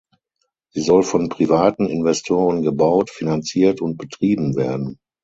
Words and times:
Sie 0.73 0.81
soll 0.81 1.03
von 1.03 1.29
privaten 1.29 1.85
Investoren 1.85 2.63
gebaut, 2.63 3.11
finanziert 3.11 3.81
und 3.81 3.97
betrieben 3.97 4.55
werden. 4.55 4.97